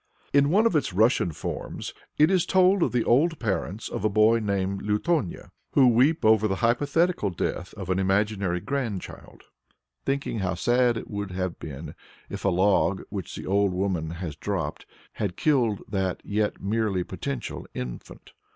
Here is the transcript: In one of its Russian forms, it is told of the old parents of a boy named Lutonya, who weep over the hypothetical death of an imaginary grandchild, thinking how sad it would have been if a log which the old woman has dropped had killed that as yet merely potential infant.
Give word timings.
In 0.33 0.49
one 0.49 0.65
of 0.65 0.75
its 0.75 0.93
Russian 0.93 1.31
forms, 1.31 1.93
it 2.17 2.31
is 2.31 2.47
told 2.47 2.81
of 2.81 2.91
the 2.91 3.03
old 3.03 3.37
parents 3.37 3.87
of 3.87 4.03
a 4.03 4.09
boy 4.09 4.39
named 4.39 4.81
Lutonya, 4.81 5.51
who 5.73 5.87
weep 5.89 6.25
over 6.25 6.47
the 6.47 6.55
hypothetical 6.65 7.29
death 7.29 7.71
of 7.75 7.91
an 7.91 7.99
imaginary 7.99 8.59
grandchild, 8.61 9.43
thinking 10.03 10.39
how 10.39 10.55
sad 10.55 10.97
it 10.97 11.07
would 11.11 11.29
have 11.29 11.59
been 11.59 11.93
if 12.31 12.43
a 12.43 12.49
log 12.49 13.03
which 13.11 13.35
the 13.35 13.45
old 13.45 13.73
woman 13.73 14.09
has 14.09 14.35
dropped 14.35 14.87
had 15.11 15.37
killed 15.37 15.83
that 15.87 16.19
as 16.25 16.31
yet 16.31 16.59
merely 16.59 17.03
potential 17.03 17.67
infant. 17.75 18.31